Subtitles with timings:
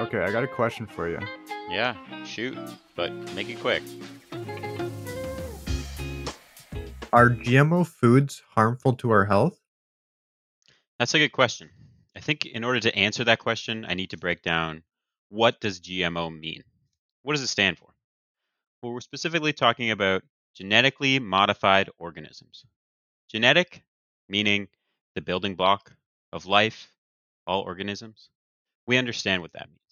[0.00, 1.20] Okay, I got a question for you.
[1.70, 2.58] Yeah, shoot,
[2.96, 3.82] but make it quick.
[7.12, 9.60] Are GMO foods harmful to our health?
[10.98, 11.70] That's a good question.
[12.16, 14.82] I think in order to answer that question, I need to break down
[15.28, 16.64] what does GMO mean?
[17.22, 17.94] What does it stand for?
[18.82, 20.22] Well, we're specifically talking about
[20.56, 22.64] genetically modified organisms.
[23.30, 23.84] Genetic,
[24.28, 24.68] meaning
[25.14, 25.92] the building block
[26.32, 26.88] of life,
[27.46, 28.28] all organisms.
[28.86, 29.83] We understand what that means.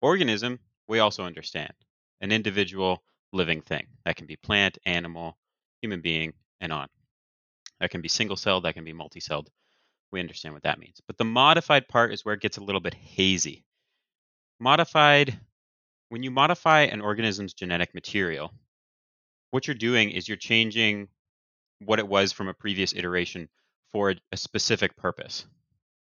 [0.00, 1.72] Organism, we also understand.
[2.20, 3.86] An individual living thing.
[4.04, 5.36] That can be plant, animal,
[5.80, 6.88] human being, and on.
[7.80, 9.50] That can be single celled, that can be multi celled.
[10.12, 11.00] We understand what that means.
[11.06, 13.64] But the modified part is where it gets a little bit hazy.
[14.58, 15.38] Modified,
[16.08, 18.52] when you modify an organism's genetic material,
[19.50, 21.08] what you're doing is you're changing
[21.84, 23.48] what it was from a previous iteration
[23.92, 25.44] for a, a specific purpose.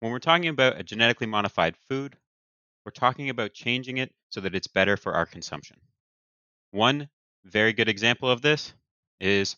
[0.00, 2.16] When we're talking about a genetically modified food,
[2.88, 5.76] we're talking about changing it so that it's better for our consumption.
[6.70, 7.10] One
[7.44, 8.72] very good example of this
[9.20, 9.56] is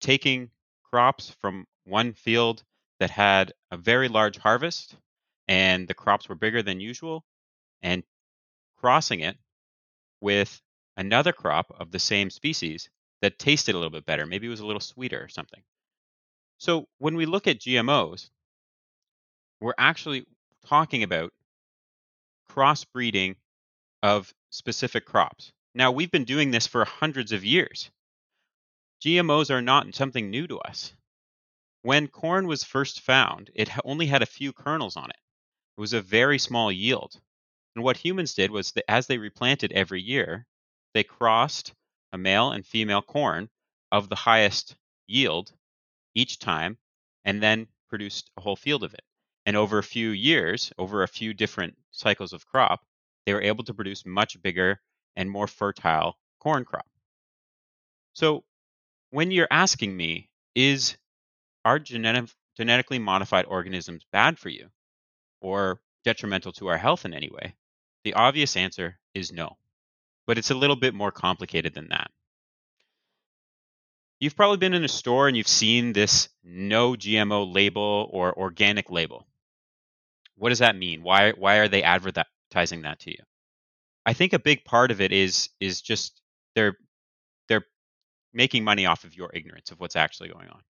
[0.00, 0.48] taking
[0.88, 2.62] crops from one field
[3.00, 4.94] that had a very large harvest
[5.48, 7.24] and the crops were bigger than usual
[7.82, 8.04] and
[8.76, 9.36] crossing it
[10.20, 10.62] with
[10.96, 12.90] another crop of the same species
[13.22, 14.24] that tasted a little bit better.
[14.24, 15.64] Maybe it was a little sweeter or something.
[16.58, 18.30] So when we look at GMOs,
[19.60, 20.26] we're actually
[20.64, 21.32] talking about
[22.52, 23.36] crossbreeding
[24.02, 25.52] of specific crops.
[25.74, 27.90] Now, we've been doing this for hundreds of years.
[29.04, 30.92] GMOs are not something new to us.
[31.82, 35.16] When corn was first found, it only had a few kernels on it.
[35.76, 37.20] It was a very small yield.
[37.74, 40.46] And what humans did was that as they replanted every year,
[40.94, 41.72] they crossed
[42.12, 43.48] a male and female corn
[43.90, 45.52] of the highest yield
[46.14, 46.78] each time
[47.24, 49.02] and then produced a whole field of it.
[49.44, 52.84] And over a few years, over a few different cycles of crop,
[53.26, 54.80] they were able to produce much bigger
[55.16, 56.86] and more fertile corn crop.
[58.14, 58.44] So
[59.10, 60.96] when you're asking me, is
[61.64, 64.68] are genetic, genetically modified organisms bad for you
[65.40, 67.54] or detrimental to our health in any way?
[68.04, 69.56] The obvious answer is no.
[70.26, 72.10] But it's a little bit more complicated than that.
[74.20, 78.90] You've probably been in a store and you've seen this no GMO label or organic
[78.90, 79.26] label.
[80.36, 81.02] What does that mean?
[81.02, 83.18] Why why are they advertising that to you?
[84.06, 86.20] I think a big part of it is is just
[86.54, 86.76] they're
[87.48, 87.66] they're
[88.32, 90.62] making money off of your ignorance of what's actually going on.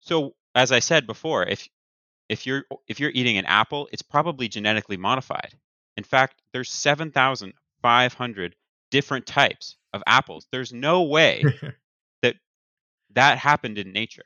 [0.00, 1.68] So, as I said before, if
[2.28, 5.54] if you're if you're eating an apple, it's probably genetically modified.
[5.96, 8.56] In fact, there's 7,500
[8.90, 10.46] different types of apples.
[10.52, 11.44] There's no way
[12.22, 12.36] that
[13.14, 14.24] that happened in nature.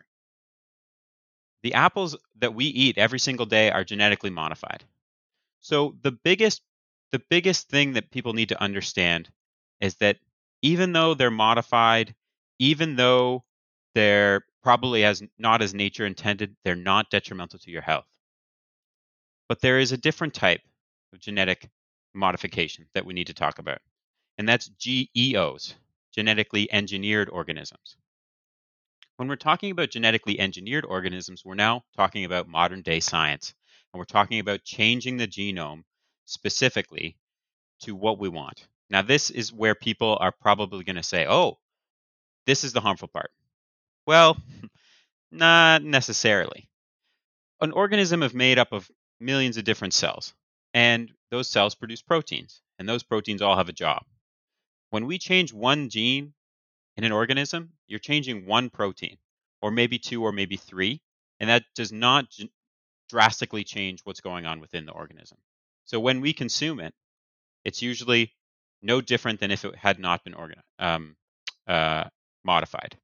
[1.63, 4.85] The apples that we eat every single day are genetically modified.
[5.61, 6.63] So the biggest
[7.11, 9.31] the biggest thing that people need to understand
[9.81, 10.19] is that
[10.63, 12.15] even though they're modified,
[12.59, 13.45] even though
[13.95, 18.07] they're probably as not as nature intended, they're not detrimental to your health.
[19.49, 20.61] But there is a different type
[21.13, 21.71] of genetic
[22.15, 23.81] modification that we need to talk about,
[24.37, 25.75] and that's GEOs,
[26.13, 27.97] genetically engineered organisms.
[29.19, 33.53] When we're talking about genetically engineered organisms, we're now talking about modern day science,
[33.93, 35.83] and we're talking about changing the genome
[36.25, 37.17] specifically
[37.81, 38.69] to what we want.
[38.89, 41.59] Now, this is where people are probably going to say, oh,
[42.47, 43.33] this is the harmful part.
[44.07, 44.37] Well,
[45.33, 46.71] not necessarily.
[47.61, 50.33] An organism is made up of millions of different cells,
[50.75, 54.05] and those cells produce proteins, and those proteins all have a job.
[54.91, 56.35] When we change one gene
[56.97, 59.17] in an organism, you're changing one protein,
[59.61, 61.01] or maybe two, or maybe three,
[61.41, 62.27] and that does not
[63.09, 65.39] drastically change what's going on within the organism.
[65.87, 66.95] So when we consume it,
[67.65, 68.33] it's usually
[68.83, 71.17] no different than if it had not been organ- um,
[71.67, 72.05] uh,
[72.45, 72.97] modified.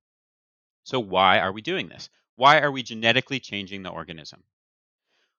[0.85, 2.11] So why are we doing this?
[2.37, 4.43] Why are we genetically changing the organism?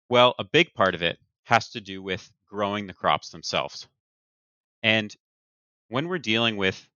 [0.10, 3.88] Well, a big part of it has to do with growing the crops themselves.
[4.82, 5.16] And
[5.90, 6.90] when we're dealing with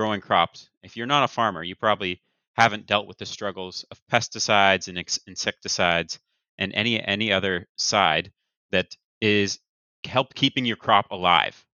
[0.00, 2.22] growing crops, if you're not a farmer, you probably
[2.54, 6.18] haven't dealt with the struggles of pesticides and insecticides
[6.56, 8.32] and any any other side
[8.70, 9.58] that is
[10.04, 11.66] help keeping your crop alive.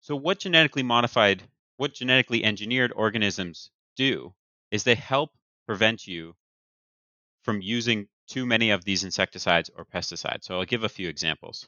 [0.00, 1.42] So what genetically modified,
[1.76, 4.32] what genetically engineered organisms do
[4.70, 5.30] is they help
[5.66, 6.36] prevent you
[7.42, 10.44] from using too many of these insecticides or pesticides.
[10.44, 11.66] So I'll give a few examples.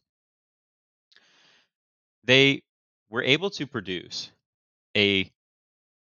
[2.22, 2.62] They
[3.10, 4.30] were able to produce
[4.98, 5.30] a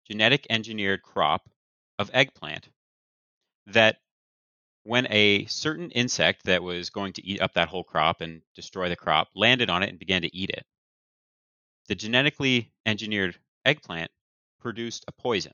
[0.07, 1.47] genetic engineered crop
[1.99, 2.71] of eggplant
[3.67, 3.99] that
[4.85, 8.89] when a certain insect that was going to eat up that whole crop and destroy
[8.89, 10.65] the crop landed on it and began to eat it,
[11.89, 14.11] the genetically engineered eggplant
[14.59, 15.53] produced a poison.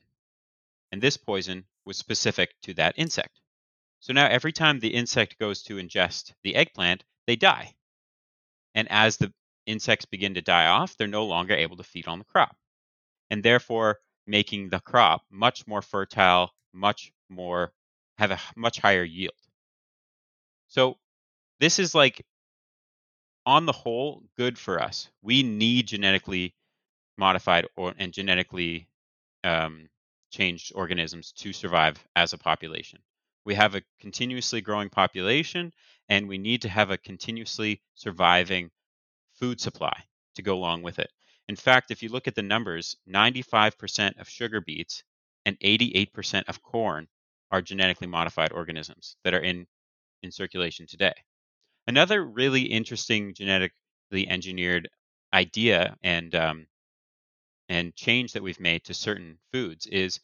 [0.93, 3.41] And this poison was specific to that insect.
[3.99, 7.75] So now every time the insect goes to ingest the eggplant, they die.
[8.75, 9.33] And as the
[9.65, 12.55] insects begin to die off, they're no longer able to feed on the crop.
[13.29, 17.73] And therefore, making the crop much more fertile, much more
[18.17, 19.33] have a much higher yield.
[20.67, 20.97] So
[21.59, 22.25] this is like
[23.45, 25.09] on the whole good for us.
[25.21, 26.55] We need genetically
[27.17, 28.87] modified or and genetically
[29.43, 29.89] um,
[30.31, 32.99] changed organisms to survive as a population.
[33.45, 35.71] We have a continuously growing population,
[36.09, 38.71] and we need to have a continuously surviving
[39.33, 40.03] food supply
[40.35, 41.11] to go along with it.
[41.47, 45.03] In fact, if you look at the numbers, 95% of sugar beets
[45.45, 47.07] and 88% of corn
[47.51, 49.67] are genetically modified organisms that are in,
[50.23, 51.13] in circulation today.
[51.87, 54.89] Another really interesting genetically engineered
[55.33, 56.67] idea and um,
[57.69, 60.19] and change that we've made to certain foods is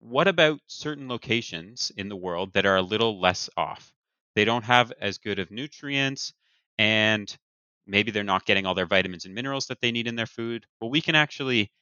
[0.00, 3.92] what about certain locations in the world that are a little less off?
[4.34, 6.32] They don't have as good of nutrients
[6.78, 7.36] and
[7.88, 10.66] maybe they're not getting all their vitamins and minerals that they need in their food.
[10.80, 11.72] Well, we can actually,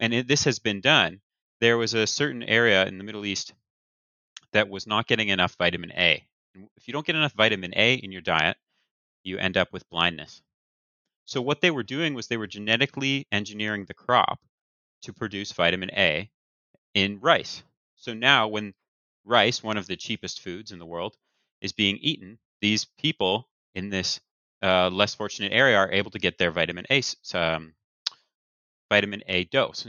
[0.00, 1.20] and it, this has been done.
[1.60, 3.54] There was a certain area in the Middle East
[4.52, 6.26] that was not getting enough vitamin A.
[6.76, 8.56] If you don't get enough vitamin A in your diet,
[9.22, 10.42] you end up with blindness.
[11.24, 14.40] So what they were doing was they were genetically engineering the crop
[15.02, 16.30] to produce vitamin A
[16.94, 17.62] in rice.
[17.96, 18.74] So now when
[19.24, 21.16] rice, one of the cheapest foods in the world,
[21.60, 24.20] is being eaten, these people in this
[24.62, 27.02] uh, less fortunate area are able to get their vitamin A
[27.34, 27.74] um,
[28.90, 29.86] vitamin A dose,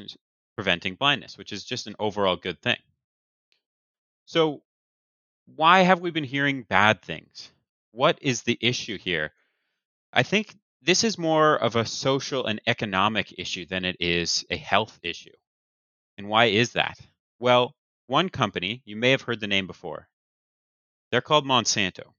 [0.56, 2.78] preventing blindness, which is just an overall good thing.
[4.26, 4.62] So,
[5.56, 7.50] why have we been hearing bad things?
[7.92, 9.34] What is the issue here?
[10.14, 14.58] I think this is more of a social and economic issue than it is a
[14.58, 15.34] health issue.
[16.18, 17.00] And why is that?
[17.40, 17.76] Well,
[18.08, 20.08] one company, you may have heard the name before,
[21.12, 22.14] they're called Monsanto.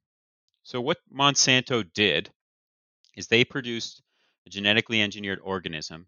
[0.62, 2.30] So, what Monsanto did
[3.16, 4.02] is they produced
[4.46, 6.06] a genetically engineered organism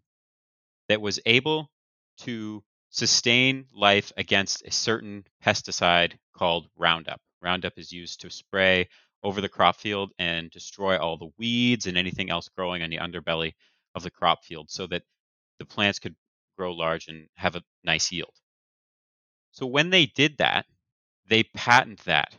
[0.89, 1.69] that was able
[2.17, 7.19] to sustain life against a certain pesticide called Roundup.
[7.41, 8.87] Roundup is used to spray
[9.23, 12.97] over the crop field and destroy all the weeds and anything else growing on the
[12.97, 13.53] underbelly
[13.95, 15.03] of the crop field so that
[15.59, 16.15] the plants could
[16.57, 18.33] grow large and have a nice yield.
[19.51, 20.65] So when they did that,
[21.27, 22.35] they patent that.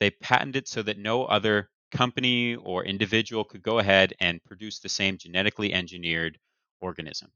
[0.00, 4.80] They patented it so that no other company or individual could go ahead and produce
[4.80, 6.38] the same genetically engineered
[6.80, 7.30] organism.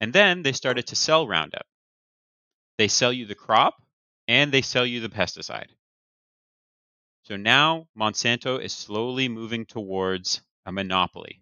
[0.00, 1.66] And then they started to sell Roundup.
[2.78, 3.74] They sell you the crop
[4.28, 5.70] and they sell you the pesticide.
[7.22, 11.40] So now Monsanto is slowly moving towards a monopoly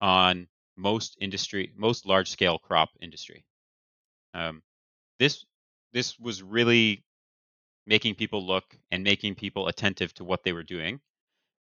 [0.00, 0.46] on
[0.76, 3.44] most industry, most large scale crop industry.
[4.34, 4.62] Um,
[5.18, 5.44] this
[5.92, 7.04] this was really
[7.86, 11.00] making people look and making people attentive to what they were doing,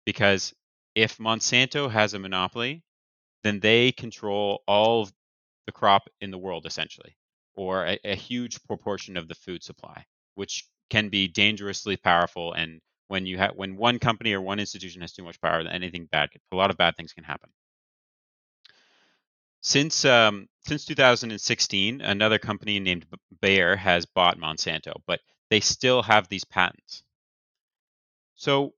[0.08, 0.54] because
[0.96, 2.82] if Monsanto has a monopoly,
[3.44, 5.10] then they control all
[5.66, 7.18] the crop in the world essentially,
[7.58, 10.06] or a, a huge proportion of the food supply,
[10.36, 12.54] which can be dangerously powerful.
[12.54, 15.74] And when you have when one company or one institution has too much power, then
[15.74, 17.50] anything bad, a lot of bad things can happen.
[19.60, 23.06] Since um, since 2016, another company named
[23.42, 27.04] Bayer has bought Monsanto, but they still have these patents.
[28.36, 28.74] So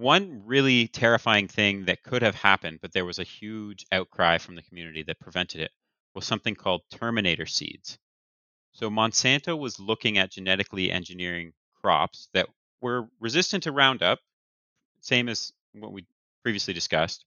[0.00, 4.54] one really terrifying thing that could have happened, but there was a huge outcry from
[4.54, 5.70] the community that prevented it,
[6.14, 7.98] was something called terminator seeds.
[8.72, 12.48] So Monsanto was looking at genetically engineering crops that
[12.80, 14.18] were resistant to Roundup,
[15.02, 16.06] same as what we
[16.42, 17.26] previously discussed,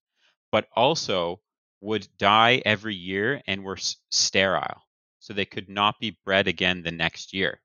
[0.52, 1.40] but also
[1.82, 3.78] would die every year and were
[4.10, 4.82] sterile,
[5.20, 7.62] so they could not be bred again the next year.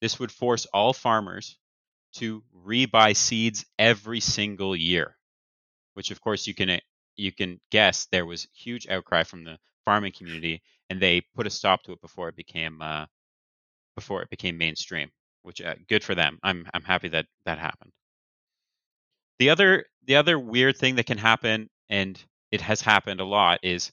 [0.00, 1.58] This would force all farmers
[2.14, 5.16] to rebuy seeds every single year,
[5.94, 6.78] which of course you can uh,
[7.16, 11.50] you can guess there was huge outcry from the farming community, and they put a
[11.50, 13.06] stop to it before it became uh,
[13.96, 15.10] before it became mainstream.
[15.42, 16.38] Which uh, good for them.
[16.42, 17.92] I'm I'm happy that that happened.
[19.38, 23.60] The other the other weird thing that can happen, and it has happened a lot,
[23.62, 23.92] is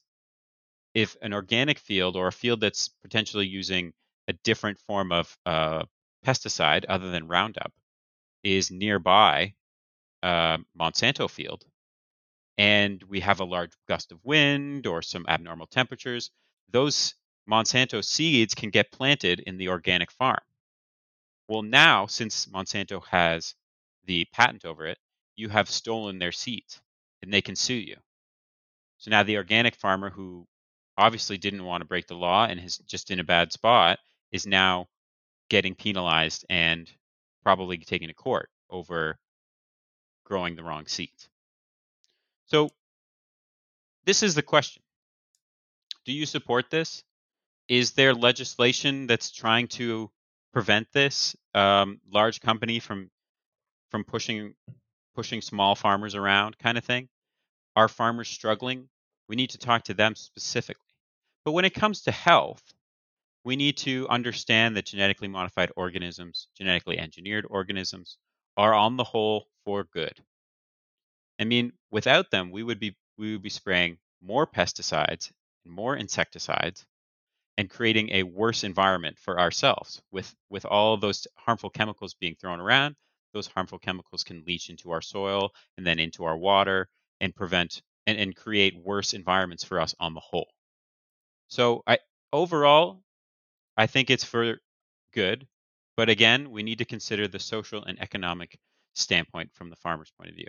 [0.94, 3.94] if an organic field or a field that's potentially using
[4.28, 5.84] a different form of uh,
[6.26, 7.72] pesticide other than Roundup
[8.44, 9.54] is nearby
[10.24, 11.66] uh, Monsanto field,
[12.58, 16.32] and we have a large gust of wind or some abnormal temperatures,
[16.70, 17.16] those
[17.50, 20.42] Monsanto seeds can get planted in the organic farm.
[21.48, 23.56] Well, now since Monsanto has
[24.06, 25.00] the patent over it,
[25.36, 26.82] you have stolen their seeds
[27.22, 27.98] and they can sue you.
[29.00, 30.48] So now the organic farmer who
[30.98, 34.00] obviously didn't want to break the law and is just in a bad spot
[34.32, 34.88] is now
[35.50, 36.90] getting penalized and
[37.44, 39.18] probably taken to court over
[40.24, 41.30] growing the wrong seeds.
[42.46, 42.70] So
[44.06, 44.84] this is the question.
[46.06, 47.04] Do you support this?
[47.68, 50.10] Is there legislation that's trying to
[50.52, 53.10] prevent this um, large company from
[53.90, 54.54] from pushing
[55.16, 57.08] pushing small farmers around kind of thing?
[57.76, 58.90] Are farmers struggling?
[59.28, 60.94] We need to talk to them specifically.
[61.46, 62.64] But when it comes to health,
[63.44, 68.18] we need to understand that genetically modified organisms, genetically engineered organisms,
[68.58, 70.24] are on the whole for good.
[71.40, 75.32] I mean, without them, we would be we would be spraying more pesticides
[75.66, 76.86] and more insecticides
[77.58, 82.60] and creating a worse environment for ourselves with with all those harmful chemicals being thrown
[82.60, 82.96] around
[83.34, 86.90] those harmful chemicals can leach into our soil and then into our water
[87.22, 90.52] and prevent and, and create worse environments for us on the whole
[91.48, 91.98] so i
[92.34, 93.04] overall
[93.78, 94.58] i think it's for
[95.14, 95.48] good
[95.98, 98.58] but again we need to consider the social and economic
[98.94, 100.48] standpoint from the farmer's point of view.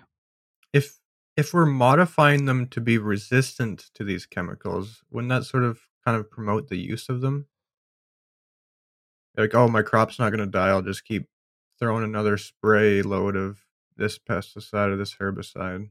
[0.73, 0.99] If
[1.37, 6.17] if we're modifying them to be resistant to these chemicals wouldn't that sort of kind
[6.17, 7.47] of promote the use of them?
[9.37, 10.69] Like oh my crop's not going to die.
[10.69, 11.29] I'll just keep
[11.79, 13.61] throwing another spray load of
[13.97, 15.91] this pesticide or this herbicide.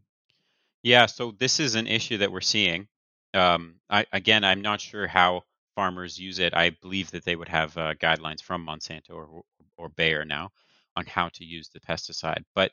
[0.83, 2.87] Yeah so this is an issue that we're seeing.
[3.33, 5.43] Um, I, again i'm not sure how
[5.81, 9.41] farmers use it i believe that they would have uh, guidelines from monsanto or,
[9.77, 10.49] or bayer now
[10.95, 12.71] on how to use the pesticide but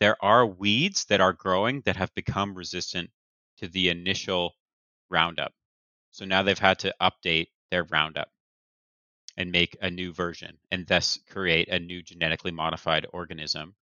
[0.00, 3.10] there are weeds that are growing that have become resistant
[3.58, 4.56] to the initial
[5.10, 5.52] Roundup.
[6.10, 8.30] So now they've had to update their Roundup
[9.36, 13.74] and make a new version and thus create a new genetically modified organism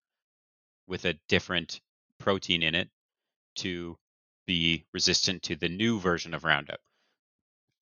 [0.86, 1.80] with a different
[2.18, 2.90] protein in it
[3.56, 3.96] to
[4.46, 6.80] be resistant to the new version of Roundup.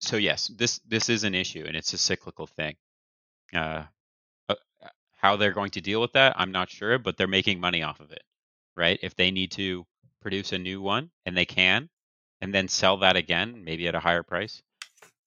[0.02, 2.76] So yes, this this is an issue and it's a cyclical thing.
[3.54, 3.84] Uh,
[5.16, 8.00] how they're going to deal with that, I'm not sure, but they're making money off
[8.00, 8.22] of it,
[8.76, 8.98] right?
[9.02, 9.86] If they need to
[10.20, 11.88] produce a new one and they can,
[12.40, 14.62] and then sell that again, maybe at a higher price,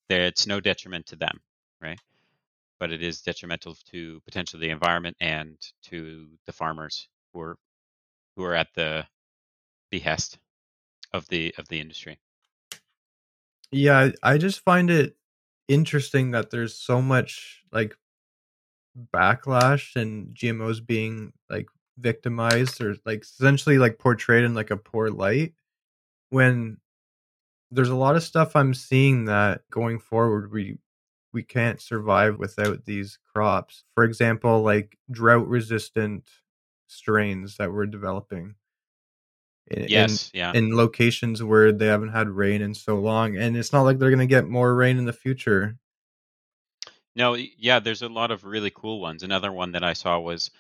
[0.09, 1.41] there it's no detriment to them,
[1.81, 1.99] right?
[2.79, 7.57] But it is detrimental to potentially the environment and to the farmers who are
[8.35, 9.07] who are at the
[9.91, 10.39] behest
[11.13, 12.19] of the of the industry.
[13.71, 15.17] Yeah, I just find it
[15.67, 17.95] interesting that there's so much like
[19.13, 21.67] backlash and GMOs being like
[21.97, 25.53] victimized or like essentially like portrayed in like a poor light
[26.29, 26.77] when
[27.71, 30.79] there's a lot of stuff I'm seeing that going forward we
[31.33, 33.85] we can't survive without these crops.
[33.95, 36.29] For example, like drought resistant
[36.87, 38.55] strains that we're developing.
[39.71, 40.51] In, yes, yeah.
[40.53, 44.11] In locations where they haven't had rain in so long, and it's not like they're
[44.11, 45.77] going to get more rain in the future.
[47.15, 49.23] No, yeah, there's a lot of really cool ones.
[49.23, 50.51] Another one that I saw was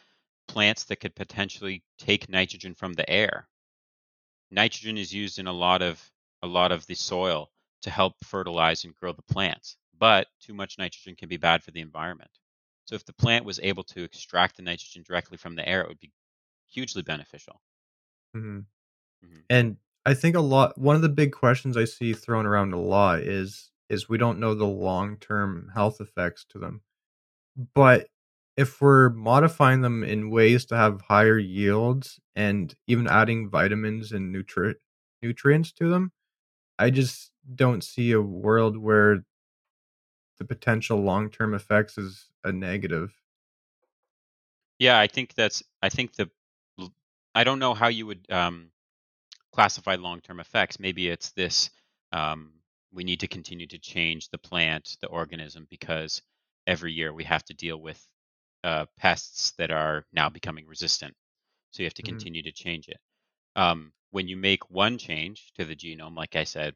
[0.47, 3.47] plants that could potentially take nitrogen from the air.
[4.51, 6.01] Nitrogen is used in a lot of
[6.41, 10.77] a lot of the soil to help fertilize and grow the plants, but too much
[10.77, 12.31] nitrogen can be bad for the environment.
[12.85, 15.87] So if the plant was able to extract the nitrogen directly from the air, it
[15.87, 16.11] would be
[16.67, 17.61] hugely beneficial.
[18.35, 18.59] Mm-hmm.
[19.25, 19.39] Mm-hmm.
[19.49, 22.79] And I think a lot one of the big questions I see thrown around a
[22.79, 26.81] lot is is we don't know the long term health effects to them.
[27.73, 28.07] But
[28.57, 34.33] if we're modifying them in ways to have higher yields and even adding vitamins and
[34.33, 34.75] nutri-
[35.21, 36.11] nutrients to them,
[36.79, 39.25] I just don't see a world where
[40.37, 43.13] the potential long term effects is a negative.
[44.79, 45.63] Yeah, I think that's.
[45.81, 46.29] I think the.
[47.33, 48.69] I don't know how you would um,
[49.55, 50.79] classify long term effects.
[50.79, 51.69] Maybe it's this
[52.11, 52.51] um,
[52.93, 56.21] we need to continue to change the plant, the organism, because
[56.67, 58.05] every year we have to deal with
[58.63, 61.13] uh, pests that are now becoming resistant.
[61.71, 62.15] So you have to mm-hmm.
[62.17, 62.99] continue to change it.
[63.55, 66.73] Um, when you make one change to the genome, like I said,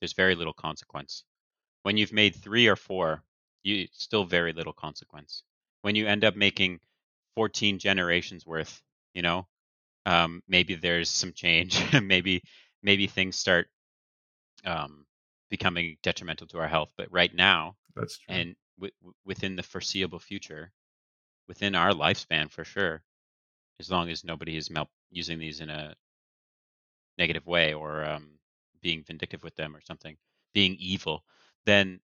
[0.00, 1.24] there's very little consequence.
[1.82, 3.22] When you've made three or four,
[3.62, 5.42] you still very little consequence.
[5.82, 6.80] When you end up making
[7.36, 8.82] 14 generations worth,
[9.14, 9.46] you know,
[10.06, 11.80] um, maybe there's some change.
[12.02, 12.42] maybe
[12.82, 13.68] maybe things start
[14.64, 15.06] um,
[15.50, 16.90] becoming detrimental to our health.
[16.96, 18.34] But right now, that's true.
[18.34, 20.72] and w- within the foreseeable future,
[21.48, 23.02] within our lifespan for sure,
[23.78, 24.70] as long as nobody is
[25.10, 25.94] using these in a
[27.18, 28.28] negative way or um,
[28.80, 30.16] being vindictive with them or something,
[30.54, 31.24] being evil,
[31.66, 32.00] then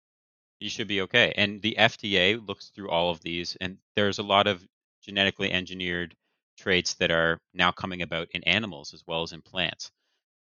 [0.61, 1.33] you should be okay.
[1.37, 4.67] And the FDA looks through all of these, and there's a lot of
[5.03, 6.17] genetically engineered
[6.57, 9.91] traits that are now coming about in animals as well as in plants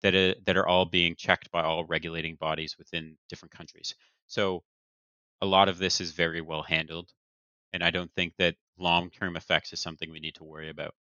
[0.04, 3.96] that are, that are all being checked by all regulating bodies within different countries.
[4.28, 4.64] So
[5.42, 7.14] a lot of this is very well handled,
[7.74, 10.96] and I don't think that long-term effects is something we need to worry about.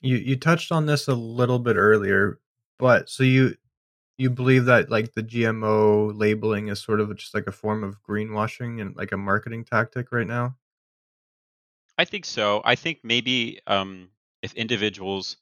[0.00, 2.40] You you touched on this a little bit earlier,
[2.78, 3.56] but so you
[4.18, 8.02] you believe that like the GMO labeling is sort of just like a form of
[8.02, 10.56] greenwashing and like a marketing tactic right now?
[11.98, 12.60] I think so.
[12.64, 14.08] I think maybe um,
[14.42, 15.36] if individuals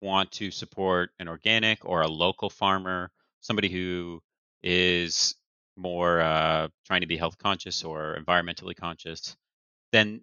[0.00, 3.10] want to support an organic or a local farmer,
[3.40, 4.22] somebody who
[4.62, 5.34] is
[5.76, 9.36] more uh, trying to be health conscious or environmentally conscious,
[9.92, 10.20] then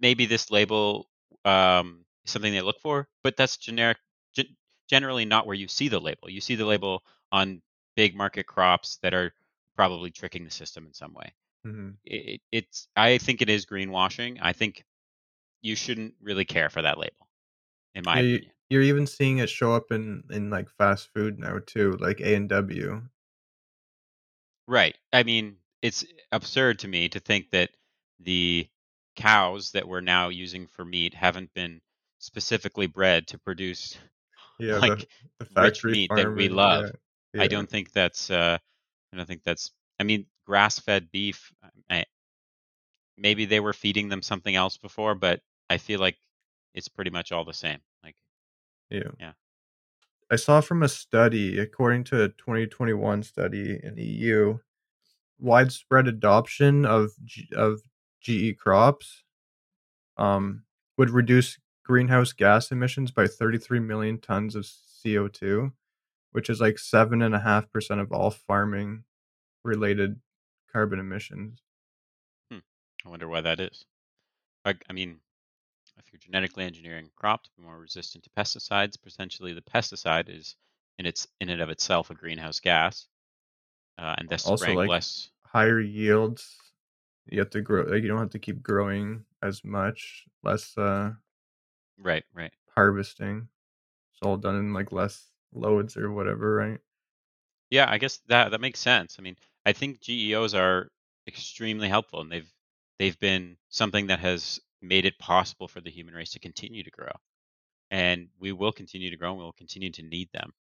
[0.00, 1.08] maybe this label
[1.44, 3.08] um, is something they look for.
[3.22, 3.98] But that's generic,
[4.34, 4.56] g-
[4.88, 6.30] generally not where you see the label.
[6.30, 7.02] You see the label
[7.32, 7.62] on
[7.96, 9.32] big market crops that are
[9.74, 11.32] probably tricking the system in some way.
[11.66, 11.90] Mm-hmm.
[12.04, 14.38] It, it's I think it is greenwashing.
[14.40, 14.84] I think
[15.62, 17.28] you shouldn't really care for that label,
[17.94, 18.52] in my Yeah, opinion.
[18.68, 22.34] you're even seeing it show up in in like fast food now too, like A
[22.34, 23.08] and W.
[24.66, 24.96] Right.
[25.12, 27.70] I mean, it's absurd to me to think that
[28.18, 28.68] the
[29.14, 31.80] cows that we're now using for meat haven't been
[32.18, 33.96] specifically bred to produce
[34.58, 35.06] Yeah, like the
[35.38, 36.90] the rich meat that we love.
[37.32, 38.58] Yeah, I don't think that's uh
[39.12, 41.52] I don't think that's I mean, grass-fed beef
[41.90, 42.04] I,
[43.16, 46.16] maybe they were feeding them something else before, but I feel like
[46.74, 47.78] it's pretty much all the same.
[48.02, 48.16] Like
[48.90, 49.10] yeah.
[49.18, 49.32] Yeah.
[50.30, 54.58] I saw from a study, according to a 2021 study in EU,
[55.38, 57.82] widespread adoption of G- of
[58.20, 59.22] GE crops
[60.16, 60.64] um,
[60.96, 65.72] would reduce greenhouse gas emissions by 33 million tons of CO2,
[66.32, 69.04] which is like seven and a half percent of all farming
[69.62, 70.20] related
[70.72, 71.62] carbon emissions.
[73.06, 73.84] I wonder why that is.
[74.64, 75.20] I, I mean,
[75.96, 80.28] if you're genetically engineering a crop to be more resistant to pesticides, potentially the pesticide
[80.28, 80.56] is
[80.98, 83.06] in its in and of itself a greenhouse gas,
[83.98, 85.30] uh, and thus Also, like- less.
[85.46, 86.58] Higher yields,
[87.26, 87.84] you have to grow.
[87.84, 91.12] Like you don't have to keep growing as much, less uh,
[91.98, 92.52] Right, right.
[92.74, 93.48] harvesting.
[94.12, 96.80] It's all done in like less loads or whatever, right?
[97.70, 99.16] Yeah, I guess that that makes sense.
[99.18, 100.90] I mean, I think GEOs are
[101.26, 102.52] extremely helpful, and they've
[102.98, 106.90] they've been something that has made it possible for the human race to continue to
[106.90, 107.12] grow,
[107.90, 110.52] and we will continue to grow, and we will continue to need them.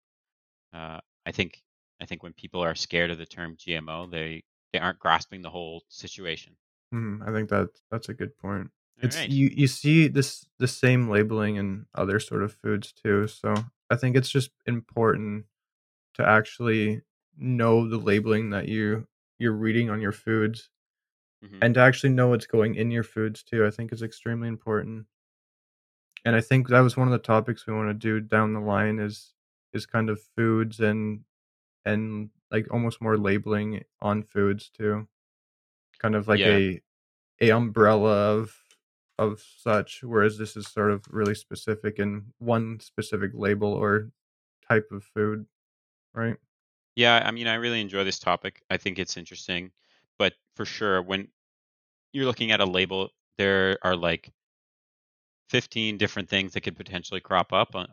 [0.72, 1.62] Uh, I think
[2.00, 5.50] I think when people are scared of the term GMO, they they aren't grasping the
[5.50, 6.56] whole situation.
[6.92, 8.70] Hmm, I think that that's a good point.
[9.02, 9.32] All It's right.
[9.32, 13.26] you you see this the same labeling in other sort of foods too.
[13.28, 13.54] So
[13.90, 15.46] I think it's just important
[16.14, 17.02] to actually
[17.36, 20.70] know the labeling that you you're reading on your foods
[21.44, 21.62] Mhm.
[21.62, 23.66] and to actually know what's going in your foods too.
[23.66, 25.06] I think is extremely important.
[26.24, 28.60] And I think that was one of the topics we want to do down the
[28.60, 29.34] line is
[29.72, 31.24] is kind of foods and
[31.84, 35.08] and like almost more labeling on foods too.
[36.00, 36.46] Kind of like Yeah.
[36.46, 36.80] a
[37.40, 38.56] a umbrella of
[39.18, 44.12] of such whereas this is sort of really specific in one specific label or
[44.68, 45.46] type of food,
[46.14, 46.38] right?
[46.96, 48.62] Yeah, I mean, I really enjoy this topic.
[48.70, 49.72] I think it's interesting,
[50.18, 51.28] but for sure, when
[52.14, 54.30] you're looking at a label, there are like
[55.50, 57.86] 15 different things that could potentially crop up, uh,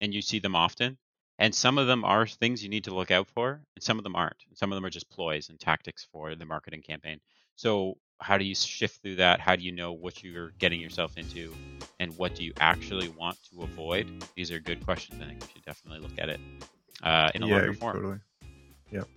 [0.00, 0.98] and you see them often.
[1.40, 4.04] And some of them are things you need to look out for, and some of
[4.04, 4.44] them aren't.
[4.54, 7.20] Some of them are just ploys and tactics for the marketing campaign.
[7.56, 9.38] So, how do you shift through that?
[9.38, 11.54] How do you know what you're getting yourself into,
[12.00, 14.24] and what do you actually want to avoid?
[14.34, 15.20] These are good questions.
[15.22, 16.40] I think we should definitely look at it
[17.04, 17.96] uh, in a longer form.
[17.96, 18.18] totally.
[18.90, 19.08] Yep.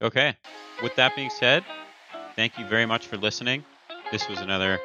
[0.00, 0.36] Okay.
[0.82, 1.62] With that being said,
[2.36, 3.64] thank you very much for listening.
[4.12, 4.78] This was another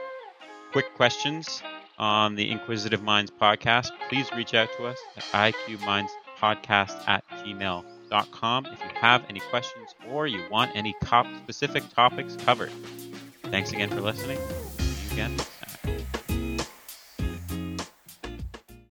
[0.72, 1.62] quick questions
[1.98, 3.92] on the Inquisitive Minds podcast.
[4.08, 10.28] Please reach out to us at iqmindspodcast at gmail.com if you have any questions or
[10.28, 12.72] you want any top specific topics covered.
[13.44, 14.40] Thanks again for listening.
[14.78, 15.38] See you again.